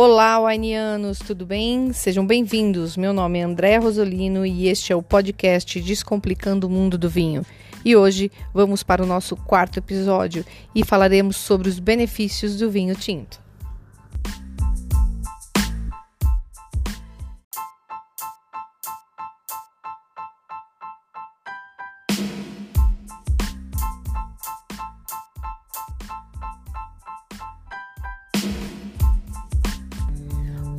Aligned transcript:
Olá, 0.00 0.38
Wainianos, 0.38 1.18
tudo 1.18 1.44
bem? 1.44 1.92
Sejam 1.92 2.24
bem-vindos. 2.24 2.96
Meu 2.96 3.12
nome 3.12 3.40
é 3.40 3.42
André 3.42 3.78
Rosolino 3.78 4.46
e 4.46 4.68
este 4.68 4.92
é 4.92 4.96
o 4.96 5.02
podcast 5.02 5.80
Descomplicando 5.80 6.68
o 6.68 6.70
Mundo 6.70 6.96
do 6.96 7.10
Vinho. 7.10 7.44
E 7.84 7.96
hoje 7.96 8.30
vamos 8.54 8.84
para 8.84 9.02
o 9.02 9.06
nosso 9.06 9.34
quarto 9.34 9.80
episódio 9.80 10.46
e 10.72 10.84
falaremos 10.84 11.36
sobre 11.36 11.68
os 11.68 11.80
benefícios 11.80 12.56
do 12.58 12.70
vinho 12.70 12.94
tinto. 12.94 13.47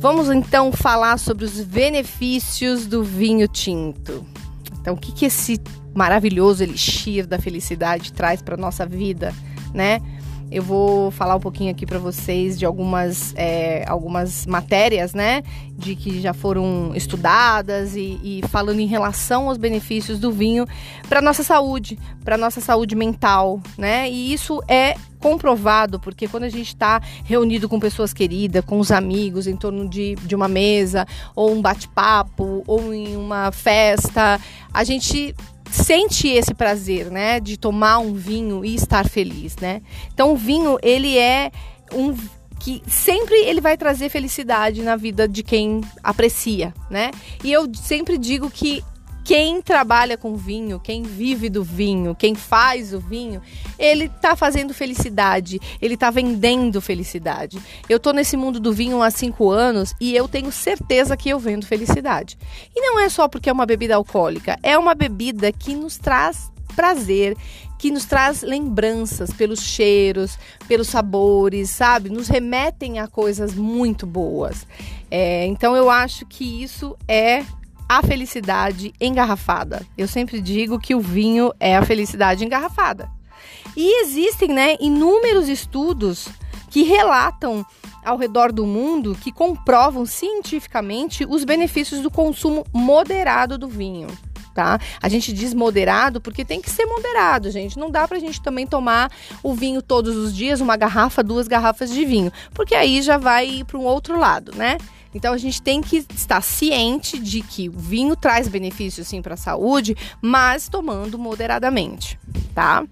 Vamos 0.00 0.30
então 0.30 0.72
falar 0.72 1.18
sobre 1.18 1.44
os 1.44 1.60
benefícios 1.60 2.86
do 2.86 3.04
vinho 3.04 3.46
tinto. 3.46 4.26
Então, 4.80 4.94
o 4.94 4.96
que, 4.96 5.12
que 5.12 5.26
esse 5.26 5.60
maravilhoso 5.94 6.62
elixir 6.62 7.26
da 7.26 7.38
felicidade 7.38 8.10
traz 8.10 8.40
para 8.40 8.56
nossa 8.56 8.86
vida, 8.86 9.34
né? 9.74 10.00
Eu 10.50 10.62
vou 10.62 11.10
falar 11.12 11.36
um 11.36 11.40
pouquinho 11.40 11.70
aqui 11.70 11.86
para 11.86 11.98
vocês 11.98 12.58
de 12.58 12.66
algumas, 12.66 13.32
é, 13.36 13.84
algumas 13.86 14.46
matérias, 14.46 15.14
né? 15.14 15.42
De 15.76 15.94
que 15.94 16.20
já 16.20 16.34
foram 16.34 16.92
estudadas 16.94 17.94
e, 17.94 18.18
e 18.22 18.40
falando 18.48 18.80
em 18.80 18.86
relação 18.86 19.48
aos 19.48 19.56
benefícios 19.56 20.18
do 20.18 20.32
vinho 20.32 20.66
para 21.08 21.22
nossa 21.22 21.44
saúde, 21.44 21.98
para 22.24 22.36
nossa 22.36 22.60
saúde 22.60 22.96
mental, 22.96 23.60
né? 23.78 24.10
E 24.10 24.32
isso 24.32 24.60
é 24.66 24.96
comprovado, 25.20 26.00
porque 26.00 26.26
quando 26.26 26.44
a 26.44 26.48
gente 26.48 26.68
está 26.68 27.00
reunido 27.24 27.68
com 27.68 27.78
pessoas 27.78 28.12
queridas, 28.12 28.64
com 28.64 28.80
os 28.80 28.90
amigos, 28.90 29.46
em 29.46 29.54
torno 29.54 29.88
de, 29.88 30.16
de 30.16 30.34
uma 30.34 30.48
mesa, 30.48 31.06
ou 31.36 31.52
um 31.52 31.62
bate-papo, 31.62 32.64
ou 32.66 32.92
em 32.92 33.16
uma 33.16 33.52
festa, 33.52 34.40
a 34.72 34.82
gente 34.82 35.34
sente 35.70 36.28
esse 36.28 36.54
prazer, 36.54 37.10
né, 37.10 37.40
de 37.40 37.56
tomar 37.56 37.98
um 37.98 38.14
vinho 38.14 38.64
e 38.64 38.74
estar 38.74 39.08
feliz, 39.08 39.56
né? 39.56 39.82
Então 40.12 40.32
o 40.32 40.36
vinho, 40.36 40.78
ele 40.82 41.16
é 41.16 41.50
um 41.92 42.14
que 42.60 42.82
sempre 42.86 43.34
ele 43.36 43.60
vai 43.60 43.76
trazer 43.76 44.10
felicidade 44.10 44.82
na 44.82 44.94
vida 44.94 45.26
de 45.26 45.42
quem 45.42 45.80
aprecia, 46.02 46.74
né? 46.90 47.10
E 47.42 47.50
eu 47.50 47.66
sempre 47.74 48.18
digo 48.18 48.50
que 48.50 48.84
quem 49.30 49.62
trabalha 49.62 50.16
com 50.16 50.34
vinho, 50.34 50.80
quem 50.80 51.04
vive 51.04 51.48
do 51.48 51.62
vinho, 51.62 52.16
quem 52.16 52.34
faz 52.34 52.92
o 52.92 52.98
vinho, 52.98 53.40
ele 53.78 54.08
tá 54.08 54.34
fazendo 54.34 54.74
felicidade, 54.74 55.60
ele 55.80 55.96
tá 55.96 56.10
vendendo 56.10 56.80
felicidade. 56.80 57.56
Eu 57.88 58.00
tô 58.00 58.10
nesse 58.10 58.36
mundo 58.36 58.58
do 58.58 58.72
vinho 58.72 59.00
há 59.00 59.08
cinco 59.08 59.48
anos 59.48 59.94
e 60.00 60.16
eu 60.16 60.26
tenho 60.26 60.50
certeza 60.50 61.16
que 61.16 61.28
eu 61.28 61.38
vendo 61.38 61.64
felicidade. 61.64 62.36
E 62.74 62.80
não 62.80 62.98
é 62.98 63.08
só 63.08 63.28
porque 63.28 63.48
é 63.48 63.52
uma 63.52 63.64
bebida 63.64 63.94
alcoólica, 63.94 64.58
é 64.64 64.76
uma 64.76 64.96
bebida 64.96 65.52
que 65.52 65.76
nos 65.76 65.96
traz 65.96 66.50
prazer, 66.74 67.36
que 67.78 67.92
nos 67.92 68.06
traz 68.06 68.42
lembranças 68.42 69.30
pelos 69.32 69.60
cheiros, 69.60 70.36
pelos 70.66 70.88
sabores, 70.88 71.70
sabe? 71.70 72.10
Nos 72.10 72.26
remetem 72.26 72.98
a 72.98 73.06
coisas 73.06 73.54
muito 73.54 74.08
boas. 74.08 74.66
É, 75.08 75.46
então 75.46 75.76
eu 75.76 75.88
acho 75.88 76.26
que 76.26 76.64
isso 76.64 76.96
é 77.06 77.44
a 77.90 78.04
felicidade 78.04 78.94
engarrafada. 79.00 79.84
Eu 79.98 80.06
sempre 80.06 80.40
digo 80.40 80.78
que 80.78 80.94
o 80.94 81.00
vinho 81.00 81.52
é 81.58 81.76
a 81.76 81.84
felicidade 81.84 82.44
engarrafada. 82.44 83.10
E 83.76 84.02
existem, 84.02 84.48
né, 84.48 84.76
inúmeros 84.78 85.48
estudos 85.48 86.28
que 86.70 86.84
relatam 86.84 87.66
ao 88.04 88.16
redor 88.16 88.52
do 88.52 88.64
mundo 88.64 89.18
que 89.20 89.32
comprovam 89.32 90.06
cientificamente 90.06 91.26
os 91.28 91.42
benefícios 91.42 92.00
do 92.00 92.12
consumo 92.12 92.64
moderado 92.72 93.58
do 93.58 93.66
vinho. 93.66 94.06
Tá? 94.54 94.78
A 95.00 95.08
gente 95.08 95.32
diz 95.32 95.54
moderado 95.54 96.20
porque 96.20 96.44
tem 96.44 96.60
que 96.60 96.68
ser 96.68 96.84
moderado, 96.84 97.50
gente. 97.50 97.78
Não 97.78 97.90
dá 97.90 98.06
pra 98.06 98.18
gente 98.18 98.42
também 98.42 98.66
tomar 98.66 99.10
o 99.42 99.54
vinho 99.54 99.80
todos 99.80 100.16
os 100.16 100.34
dias, 100.34 100.60
uma 100.60 100.76
garrafa, 100.76 101.22
duas 101.22 101.46
garrafas 101.46 101.90
de 101.90 102.04
vinho, 102.04 102.32
porque 102.52 102.74
aí 102.74 103.00
já 103.00 103.16
vai 103.16 103.62
para 103.64 103.78
um 103.78 103.84
outro 103.84 104.18
lado, 104.18 104.52
né? 104.56 104.76
Então 105.14 105.32
a 105.32 105.38
gente 105.38 105.60
tem 105.60 105.80
que 105.80 106.04
estar 106.14 106.40
ciente 106.40 107.18
de 107.18 107.42
que 107.42 107.68
o 107.68 107.78
vinho 107.78 108.14
traz 108.14 108.48
benefícios 108.48 109.08
sim 109.08 109.20
para 109.20 109.34
a 109.34 109.36
saúde, 109.36 109.96
mas 110.22 110.68
tomando 110.68 111.18
moderadamente, 111.18 112.18
tá? 112.54 112.84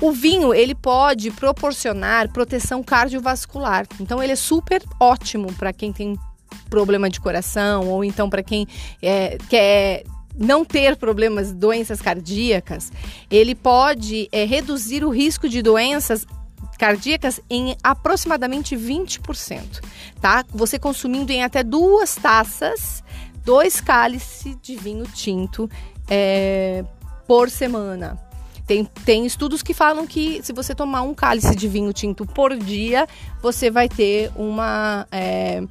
O 0.00 0.10
vinho 0.10 0.52
ele 0.52 0.74
pode 0.74 1.30
proporcionar 1.30 2.30
proteção 2.32 2.82
cardiovascular, 2.82 3.86
então 4.00 4.22
ele 4.22 4.32
é 4.32 4.36
super 4.36 4.82
ótimo 4.98 5.52
para 5.52 5.72
quem 5.72 5.92
tem 5.92 6.18
problema 6.68 7.10
de 7.10 7.20
coração 7.20 7.88
ou 7.88 8.04
então 8.04 8.30
para 8.30 8.42
quem 8.42 8.66
é, 9.02 9.38
quer 9.48 10.04
não 10.36 10.64
ter 10.64 10.96
problemas, 10.96 11.52
doenças 11.52 12.00
cardíacas, 12.00 12.92
ele 13.30 13.54
pode 13.54 14.28
é, 14.32 14.44
reduzir 14.44 15.04
o 15.04 15.10
risco 15.10 15.48
de 15.48 15.62
doenças 15.62 16.26
cardíacas 16.78 17.40
em 17.48 17.76
aproximadamente 17.82 18.76
20%, 18.76 19.80
tá? 20.20 20.44
Você 20.50 20.78
consumindo 20.78 21.30
em 21.30 21.42
até 21.42 21.62
duas 21.62 22.14
taças, 22.16 23.02
dois 23.44 23.80
cálices 23.80 24.56
de 24.60 24.76
vinho 24.76 25.04
tinto 25.06 25.70
é, 26.08 26.84
por 27.26 27.48
semana. 27.48 28.18
Tem, 28.66 28.84
tem 29.04 29.26
estudos 29.26 29.62
que 29.62 29.74
falam 29.74 30.06
que 30.06 30.42
se 30.42 30.52
você 30.52 30.74
tomar 30.74 31.02
um 31.02 31.14
cálice 31.14 31.54
de 31.54 31.68
vinho 31.68 31.92
tinto 31.92 32.24
por 32.24 32.56
dia, 32.56 33.06
você 33.42 33.70
vai 33.70 33.88
ter 33.88 34.32
uma 34.34 35.06
é, 35.12 35.62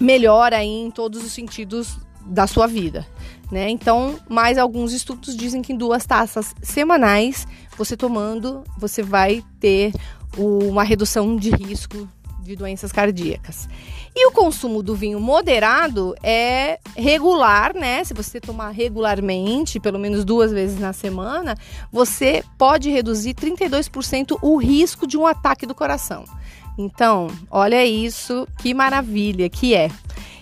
melhora 0.00 0.62
em 0.64 0.90
todos 0.90 1.24
os 1.24 1.32
sentidos 1.32 1.96
da 2.26 2.46
sua 2.46 2.66
vida. 2.66 3.06
Né? 3.52 3.68
Então, 3.68 4.18
mais 4.30 4.56
alguns 4.56 4.94
estudos 4.94 5.36
dizem 5.36 5.60
que 5.60 5.74
em 5.74 5.76
duas 5.76 6.06
taças 6.06 6.54
semanais, 6.62 7.46
você 7.76 7.94
tomando, 7.94 8.64
você 8.78 9.02
vai 9.02 9.44
ter 9.60 9.92
uma 10.38 10.82
redução 10.82 11.36
de 11.36 11.50
risco 11.50 12.08
de 12.42 12.56
doenças 12.56 12.90
cardíacas. 12.90 13.68
E 14.16 14.26
o 14.26 14.32
consumo 14.32 14.82
do 14.82 14.94
vinho 14.94 15.20
moderado 15.20 16.14
é 16.22 16.80
regular, 16.96 17.74
né? 17.74 18.02
Se 18.04 18.14
você 18.14 18.40
tomar 18.40 18.70
regularmente, 18.70 19.78
pelo 19.78 19.98
menos 19.98 20.24
duas 20.24 20.50
vezes 20.50 20.80
na 20.80 20.94
semana, 20.94 21.54
você 21.92 22.42
pode 22.56 22.88
reduzir 22.88 23.34
32% 23.34 24.38
o 24.40 24.56
risco 24.56 25.06
de 25.06 25.18
um 25.18 25.26
ataque 25.26 25.66
do 25.66 25.74
coração. 25.74 26.24
Então, 26.78 27.28
olha 27.50 27.84
isso, 27.84 28.48
que 28.58 28.72
maravilha 28.72 29.50
que 29.50 29.74
é. 29.74 29.90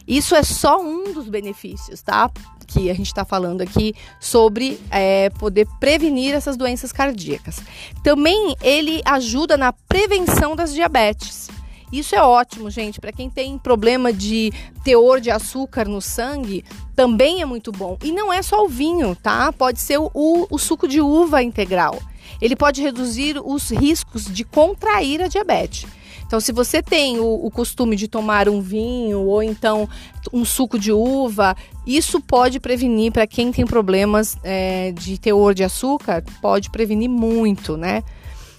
Isso 0.06 0.34
é 0.34 0.43
só 0.43 0.81
um 0.81 1.12
dos 1.12 1.28
benefícios, 1.28 2.03
tá? 2.03 2.31
Que 2.72 2.91
a 2.91 2.94
gente 2.94 3.08
está 3.08 3.25
falando 3.25 3.60
aqui 3.60 3.94
sobre 4.20 4.81
é, 4.91 5.28
poder 5.31 5.66
prevenir 5.81 6.34
essas 6.34 6.56
doenças 6.56 6.92
cardíacas. 6.92 7.60
Também 8.03 8.54
ele 8.62 9.03
ajuda 9.04 9.56
na 9.56 9.72
prevenção 9.72 10.54
das 10.54 10.72
diabetes. 10.72 11.48
Isso 11.92 12.14
é 12.14 12.22
ótimo, 12.22 12.70
gente. 12.70 13.00
Para 13.00 13.10
quem 13.10 13.28
tem 13.28 13.58
problema 13.58 14.12
de 14.12 14.53
teor 14.84 15.20
de 15.20 15.31
açúcar 15.31 15.88
no 15.88 16.00
sangue, 16.00 16.64
também 16.94 17.42
é 17.42 17.44
muito 17.44 17.72
bom. 17.72 17.98
E 18.04 18.12
não 18.12 18.32
é 18.32 18.41
só 18.42 18.64
o 18.64 18.69
vinho, 18.69 19.16
tá? 19.16 19.52
Pode 19.52 19.81
ser 19.81 19.98
o, 19.98 20.10
o 20.48 20.58
suco 20.58 20.87
de 20.87 21.00
uva 21.00 21.42
integral. 21.42 22.00
Ele 22.41 22.54
pode 22.54 22.81
reduzir 22.81 23.41
os 23.44 23.70
riscos 23.70 24.25
de 24.25 24.44
contrair 24.44 25.20
a 25.20 25.28
diabetes. 25.28 25.87
Então, 26.30 26.38
se 26.38 26.52
você 26.52 26.80
tem 26.80 27.18
o, 27.18 27.44
o 27.44 27.50
costume 27.50 27.96
de 27.96 28.06
tomar 28.06 28.48
um 28.48 28.60
vinho 28.60 29.18
ou 29.22 29.42
então 29.42 29.88
um 30.32 30.44
suco 30.44 30.78
de 30.78 30.92
uva, 30.92 31.56
isso 31.84 32.20
pode 32.20 32.60
prevenir 32.60 33.10
para 33.10 33.26
quem 33.26 33.50
tem 33.50 33.66
problemas 33.66 34.36
é, 34.44 34.92
de 34.92 35.19
teor 35.19 35.54
de 35.54 35.64
açúcar, 35.64 36.22
pode 36.40 36.70
prevenir 36.70 37.10
muito, 37.10 37.76
né? 37.76 38.05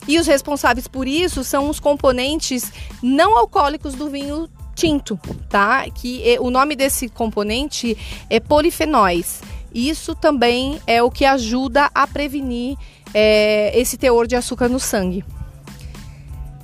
E 0.05 0.19
os 0.19 0.27
responsáveis 0.27 0.85
por 0.85 1.07
isso 1.07 1.45
são 1.45 1.69
os 1.69 1.79
componentes 1.79 2.73
não 3.01 3.37
alcoólicos 3.37 3.93
do 3.93 4.09
vinho 4.09 4.49
tinto, 4.75 5.17
tá? 5.47 5.89
Que 5.89 6.29
é, 6.29 6.41
o 6.41 6.49
nome 6.49 6.75
desse 6.75 7.07
componente 7.07 7.97
é 8.29 8.41
polifenóis. 8.41 9.41
Isso 9.73 10.13
também 10.13 10.77
é 10.85 11.01
o 11.01 11.09
que 11.09 11.23
ajuda 11.23 11.89
a 11.95 12.05
prevenir 12.05 12.75
é, 13.13 13.71
esse 13.79 13.97
teor 13.97 14.27
de 14.27 14.35
açúcar 14.35 14.67
no 14.67 14.77
sangue. 14.77 15.23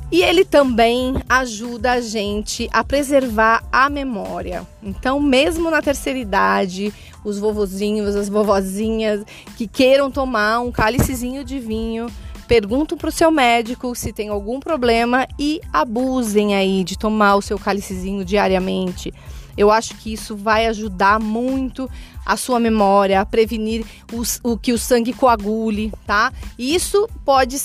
E 0.10 0.22
ele 0.22 0.46
também 0.46 1.16
ajuda 1.28 1.94
a 1.94 2.02
gente 2.02 2.70
a 2.72 2.82
preservar 2.82 3.64
a 3.70 3.90
memória. 3.90 4.66
Então, 4.82 5.20
mesmo 5.20 5.70
na 5.70 5.82
terceira 5.82 6.18
idade, 6.18 6.94
os 7.26 7.38
vovozinhos, 7.38 8.16
as 8.16 8.30
vovozinhas 8.30 9.26
que 9.58 9.68
queiram 9.68 10.10
tomar 10.10 10.62
um 10.62 10.72
cálicezinho 10.72 11.44
de 11.44 11.60
vinho, 11.60 12.08
perguntam 12.48 12.98
para 12.98 13.10
o 13.10 13.12
seu 13.12 13.30
médico 13.30 13.94
se 13.94 14.14
tem 14.14 14.30
algum 14.30 14.62
problema 14.62 15.28
e 15.38 15.60
abusem 15.74 16.56
aí 16.56 16.86
de 16.86 16.98
tomar 16.98 17.36
o 17.36 17.42
seu 17.42 17.60
cálicezinho 17.60 18.24
diariamente. 18.24 19.14
Eu 19.58 19.72
acho 19.72 19.96
que 19.96 20.14
isso 20.14 20.38
vai 20.38 20.68
ajudar 20.68 21.20
muito 21.20 21.90
a 22.26 22.38
sua 22.38 22.60
memória, 22.60 23.20
a 23.20 23.26
prevenir 23.26 23.86
os, 24.14 24.40
o 24.44 24.58
que 24.58 24.72
o 24.72 24.78
sangue 24.78 25.12
coagule, 25.12 25.92
tá? 26.06 26.32
Isso 26.58 27.10
pode 27.26 27.58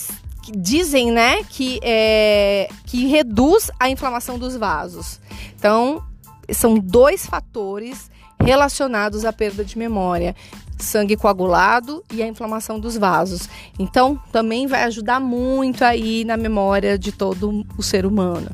dizem, 0.51 1.11
né, 1.11 1.43
que, 1.43 1.79
é, 1.81 2.69
que 2.85 3.07
reduz 3.07 3.71
a 3.79 3.89
inflamação 3.89 4.37
dos 4.37 4.55
vasos. 4.55 5.19
Então, 5.55 6.03
são 6.51 6.75
dois 6.75 7.25
fatores 7.25 8.11
relacionados 8.39 9.25
à 9.25 9.31
perda 9.31 9.63
de 9.63 9.77
memória: 9.77 10.35
sangue 10.77 11.15
coagulado 11.15 12.03
e 12.11 12.21
a 12.21 12.27
inflamação 12.27 12.79
dos 12.79 12.97
vasos. 12.97 13.49
Então, 13.79 14.19
também 14.31 14.67
vai 14.67 14.83
ajudar 14.83 15.19
muito 15.19 15.83
aí 15.83 16.25
na 16.25 16.37
memória 16.37 16.97
de 16.97 17.11
todo 17.11 17.65
o 17.77 17.83
ser 17.83 18.05
humano. 18.05 18.49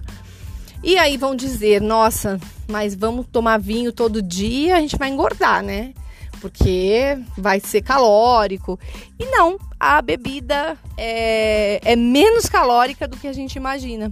E 0.84 0.98
aí 0.98 1.18
vão 1.18 1.36
dizer: 1.36 1.82
nossa, 1.82 2.40
mas 2.68 2.96
vamos 2.96 3.26
tomar 3.32 3.60
vinho 3.60 3.92
todo 3.92 4.22
dia, 4.22 4.78
a 4.78 4.80
gente 4.80 4.98
vai 4.98 5.10
engordar, 5.10 5.64
né? 5.64 5.94
Porque 6.40 7.18
vai 7.38 7.60
ser 7.60 7.82
calórico. 7.82 8.80
E 9.20 9.26
não, 9.26 9.58
a 9.80 10.02
bebida 10.02 10.78
é, 10.98 11.80
é 11.84 11.96
menos 11.96 12.48
calórica 12.48 13.08
do 13.08 13.18
que 13.18 13.28
a 13.28 13.34
gente 13.34 13.56
imagina 13.56 14.12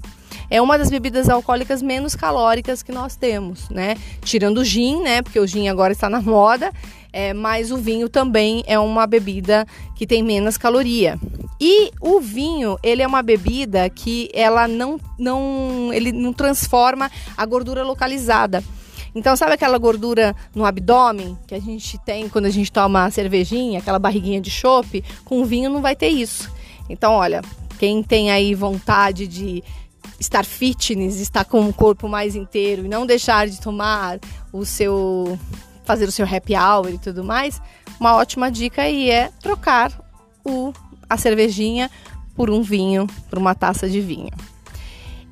é 0.50 0.62
uma 0.62 0.78
das 0.78 0.90
bebidas 0.90 1.30
alcoólicas 1.30 1.82
menos 1.82 2.16
calóricas 2.16 2.82
que 2.82 2.92
nós 2.92 3.16
temos, 3.16 3.70
né? 3.70 3.96
Tirando 4.22 4.60
o 4.60 4.66
gin, 4.66 5.02
né? 5.02 5.22
Porque 5.22 5.40
o 5.40 5.48
gin 5.48 5.68
agora 5.68 5.92
está 5.92 6.10
na 6.10 6.22
moda, 6.22 6.72
é, 7.12 7.34
mas 7.34 7.72
o 7.72 7.78
vinho 7.78 8.08
também 8.08 8.64
é 8.66 8.80
uma 8.80 9.06
bebida 9.06 9.66
que 9.96 10.08
tem 10.08 10.24
menos 10.24 10.58
caloria. 10.58 11.20
E 11.60 11.92
o 12.00 12.20
vinho, 12.20 12.78
ele 12.84 13.02
é 13.02 13.08
uma 13.08 13.22
bebida 13.22 13.90
que 13.90 14.30
ela 14.34 14.68
não, 14.68 15.00
não, 15.18 15.92
ele 15.92 16.12
não 16.12 16.32
transforma 16.32 17.12
a 17.36 17.46
gordura 17.46 17.84
localizada. 17.84 18.64
Então, 19.16 19.36
sabe 19.36 19.54
aquela 19.54 19.78
gordura 19.78 20.36
no 20.54 20.66
abdômen 20.66 21.38
que 21.48 21.56
a 21.56 21.60
gente 21.60 21.98
tem 22.00 22.30
quando 22.30 22.46
a 22.46 22.50
gente 22.50 22.72
toma 22.72 23.10
cervejinha, 23.10 23.80
aquela 23.80 24.00
barriguinha 24.00 24.42
de 24.42 24.50
chope? 24.50 25.04
Com 25.26 25.46
vinho 25.46 25.70
não 25.70 25.82
vai 25.82 25.96
ter 25.96 26.10
isso. 26.10 26.52
Então, 26.90 27.14
olha, 27.14 27.42
quem 27.80 28.02
tem 28.04 28.32
aí 28.32 28.54
vontade 28.54 29.28
de 29.28 29.64
estar 30.20 30.46
fitness, 30.46 31.20
estar 31.20 31.46
com 31.46 31.68
o 31.68 31.74
corpo 31.74 32.08
mais 32.08 32.36
inteiro 32.36 32.86
e 32.86 32.88
não 32.88 33.06
deixar 33.06 33.48
de 33.48 33.60
tomar 33.60 34.20
o 34.52 34.66
seu 34.66 35.38
fazer 35.86 36.06
o 36.06 36.12
seu 36.12 36.26
happy 36.26 36.54
hour 36.54 36.90
e 36.90 36.98
tudo 36.98 37.24
mais, 37.24 37.62
uma 37.98 38.14
ótima 38.16 38.52
dica 38.52 38.82
aí 38.82 39.10
é 39.10 39.32
trocar 39.40 39.92
o 40.44 40.74
a 41.10 41.16
cervejinha 41.16 41.90
por 42.36 42.50
um 42.50 42.62
vinho, 42.62 43.08
por 43.30 43.40
uma 43.40 43.56
taça 43.56 43.90
de 43.90 44.02
vinho. 44.02 44.32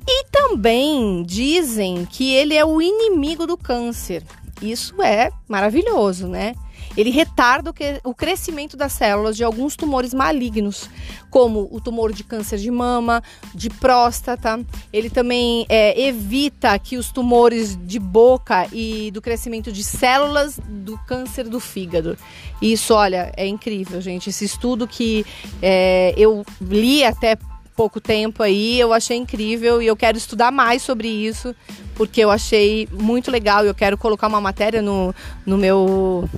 E 0.08 0.24
também 0.30 1.22
dizem 1.24 2.06
que 2.06 2.32
ele 2.32 2.54
é 2.54 2.64
o 2.64 2.80
inimigo 2.80 3.46
do 3.46 3.56
câncer. 3.56 4.22
Isso 4.62 5.02
é 5.02 5.30
maravilhoso, 5.48 6.28
né? 6.28 6.54
Ele 6.96 7.10
retarda 7.10 7.74
o 8.04 8.14
crescimento 8.14 8.76
das 8.76 8.92
células 8.92 9.36
de 9.36 9.44
alguns 9.44 9.76
tumores 9.76 10.14
malignos, 10.14 10.88
como 11.30 11.68
o 11.70 11.78
tumor 11.78 12.10
de 12.10 12.24
câncer 12.24 12.58
de 12.58 12.70
mama, 12.70 13.22
de 13.54 13.68
próstata. 13.68 14.64
Ele 14.90 15.10
também 15.10 15.66
é, 15.68 16.00
evita 16.00 16.78
que 16.78 16.96
os 16.96 17.10
tumores 17.10 17.76
de 17.86 17.98
boca 17.98 18.66
e 18.72 19.10
do 19.10 19.20
crescimento 19.20 19.70
de 19.70 19.84
células 19.84 20.58
do 20.66 20.96
câncer 21.06 21.46
do 21.48 21.60
fígado. 21.60 22.16
Isso, 22.62 22.94
olha, 22.94 23.30
é 23.36 23.46
incrível, 23.46 24.00
gente. 24.00 24.30
Esse 24.30 24.46
estudo 24.46 24.88
que 24.88 25.26
é, 25.60 26.14
eu 26.16 26.44
li 26.60 27.04
até 27.04 27.36
pouco 27.76 28.00
tempo 28.00 28.42
aí, 28.42 28.80
eu 28.80 28.92
achei 28.92 29.16
incrível 29.16 29.82
e 29.82 29.86
eu 29.86 29.94
quero 29.94 30.16
estudar 30.16 30.50
mais 30.50 30.82
sobre 30.82 31.08
isso, 31.08 31.54
porque 31.94 32.20
eu 32.20 32.30
achei 32.30 32.88
muito 32.90 33.30
legal 33.30 33.64
e 33.64 33.68
eu 33.68 33.74
quero 33.74 33.98
colocar 33.98 34.26
uma 34.26 34.40
matéria 34.40 34.80
no, 34.80 35.14
no 35.44 35.58
meu 35.58 36.28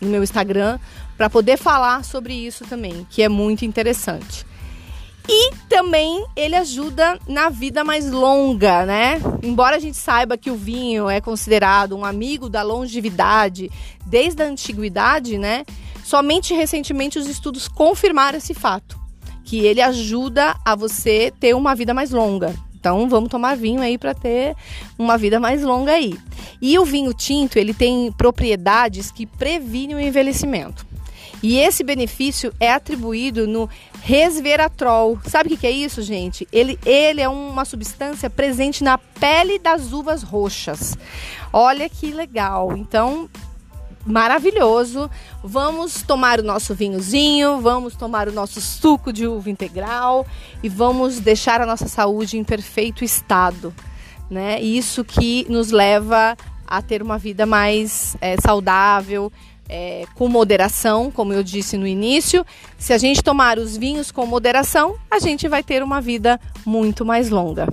no 0.00 0.08
meu 0.08 0.22
Instagram 0.22 0.78
para 1.16 1.28
poder 1.28 1.56
falar 1.56 2.04
sobre 2.04 2.32
isso 2.32 2.64
também, 2.64 3.06
que 3.10 3.22
é 3.22 3.28
muito 3.28 3.64
interessante. 3.64 4.46
E 5.28 5.52
também 5.68 6.24
ele 6.34 6.56
ajuda 6.56 7.18
na 7.28 7.50
vida 7.50 7.84
mais 7.84 8.10
longa, 8.10 8.86
né? 8.86 9.20
Embora 9.42 9.76
a 9.76 9.78
gente 9.78 9.98
saiba 9.98 10.38
que 10.38 10.50
o 10.50 10.56
vinho 10.56 11.10
é 11.10 11.20
considerado 11.20 11.94
um 11.94 12.02
amigo 12.02 12.48
da 12.48 12.62
longevidade 12.62 13.70
desde 14.06 14.42
a 14.42 14.46
antiguidade, 14.46 15.36
né? 15.36 15.66
Somente 16.02 16.54
recentemente 16.54 17.18
os 17.18 17.28
estudos 17.28 17.68
confirmaram 17.68 18.38
esse 18.38 18.54
fato, 18.54 18.98
que 19.48 19.64
ele 19.64 19.80
ajuda 19.80 20.54
a 20.62 20.74
você 20.74 21.32
ter 21.40 21.54
uma 21.54 21.74
vida 21.74 21.94
mais 21.94 22.10
longa. 22.10 22.54
Então 22.78 23.08
vamos 23.08 23.30
tomar 23.30 23.56
vinho 23.56 23.80
aí 23.80 23.96
para 23.96 24.12
ter 24.12 24.54
uma 24.98 25.16
vida 25.16 25.40
mais 25.40 25.62
longa 25.62 25.92
aí. 25.92 26.18
E 26.60 26.78
o 26.78 26.84
vinho 26.84 27.14
tinto, 27.14 27.58
ele 27.58 27.72
tem 27.72 28.12
propriedades 28.12 29.10
que 29.10 29.24
previnem 29.24 29.96
o 29.96 30.00
envelhecimento. 30.00 30.86
E 31.42 31.56
esse 31.56 31.82
benefício 31.82 32.52
é 32.60 32.70
atribuído 32.70 33.46
no 33.46 33.70
resveratrol. 34.02 35.18
Sabe 35.24 35.54
o 35.54 35.56
que 35.56 35.66
é 35.66 35.70
isso, 35.70 36.02
gente? 36.02 36.46
Ele, 36.52 36.78
ele 36.84 37.22
é 37.22 37.28
uma 37.28 37.64
substância 37.64 38.28
presente 38.28 38.84
na 38.84 38.98
pele 38.98 39.58
das 39.58 39.92
uvas 39.94 40.22
roxas. 40.22 40.98
Olha 41.50 41.88
que 41.88 42.12
legal. 42.12 42.76
Então, 42.76 43.30
maravilhoso. 44.06 45.10
Vamos 45.42 46.02
tomar 46.02 46.40
o 46.40 46.42
nosso 46.42 46.74
vinhozinho, 46.74 47.60
vamos 47.60 47.94
tomar 47.94 48.28
o 48.28 48.32
nosso 48.32 48.60
suco 48.60 49.12
de 49.12 49.26
uva 49.26 49.50
integral 49.50 50.26
e 50.62 50.68
vamos 50.68 51.20
deixar 51.20 51.60
a 51.60 51.66
nossa 51.66 51.88
saúde 51.88 52.38
em 52.38 52.44
perfeito 52.44 53.04
estado, 53.04 53.74
né? 54.30 54.60
Isso 54.60 55.04
que 55.04 55.46
nos 55.48 55.70
leva 55.70 56.36
a 56.66 56.82
ter 56.82 57.02
uma 57.02 57.18
vida 57.18 57.46
mais 57.46 58.16
é, 58.20 58.36
saudável, 58.40 59.32
é, 59.68 60.04
com 60.14 60.28
moderação, 60.28 61.10
como 61.10 61.32
eu 61.32 61.42
disse 61.42 61.76
no 61.76 61.86
início. 61.86 62.44
Se 62.78 62.92
a 62.92 62.98
gente 62.98 63.22
tomar 63.22 63.58
os 63.58 63.76
vinhos 63.76 64.10
com 64.10 64.26
moderação, 64.26 64.96
a 65.10 65.18
gente 65.18 65.46
vai 65.48 65.62
ter 65.62 65.82
uma 65.82 66.00
vida 66.00 66.40
muito 66.64 67.04
mais 67.04 67.30
longa. 67.30 67.66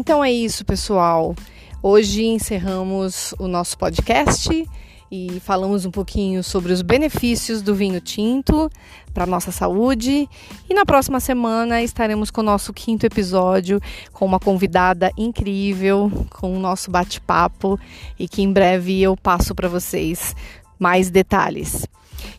Então 0.00 0.24
é 0.24 0.32
isso, 0.32 0.64
pessoal. 0.64 1.36
Hoje 1.82 2.24
encerramos 2.24 3.34
o 3.38 3.46
nosso 3.46 3.76
podcast 3.76 4.66
e 5.12 5.40
falamos 5.40 5.84
um 5.84 5.90
pouquinho 5.90 6.42
sobre 6.42 6.72
os 6.72 6.80
benefícios 6.80 7.60
do 7.60 7.74
vinho 7.74 8.00
tinto 8.00 8.70
para 9.12 9.26
nossa 9.26 9.52
saúde. 9.52 10.26
E 10.70 10.72
na 10.72 10.86
próxima 10.86 11.20
semana 11.20 11.82
estaremos 11.82 12.30
com 12.30 12.40
o 12.40 12.44
nosso 12.44 12.72
quinto 12.72 13.04
episódio 13.04 13.78
com 14.10 14.24
uma 14.24 14.40
convidada 14.40 15.12
incrível, 15.18 16.10
com 16.30 16.56
o 16.56 16.58
nosso 16.58 16.90
bate-papo 16.90 17.78
e 18.18 18.26
que 18.26 18.40
em 18.40 18.50
breve 18.50 19.02
eu 19.02 19.14
passo 19.18 19.54
para 19.54 19.68
vocês 19.68 20.34
mais 20.80 21.10
detalhes. 21.10 21.86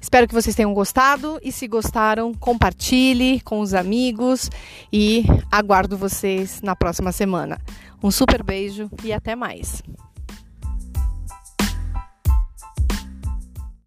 Espero 0.02 0.28
que 0.28 0.34
vocês 0.34 0.56
tenham 0.56 0.74
gostado 0.74 1.40
e 1.44 1.52
se 1.52 1.68
gostaram, 1.68 2.34
compartilhe 2.34 3.40
com 3.42 3.62
os 3.62 3.74
amigos 3.74 4.50
e 4.92 5.24
aguardo 5.52 5.96
vocês 5.96 6.62
na 6.62 6.76
próxima 6.76 7.12
semana. 7.12 7.60
Um 8.04 8.12
super 8.12 8.44
beijo 8.44 8.90
e 9.04 9.14
até 9.14 9.36
mais. 9.36 9.82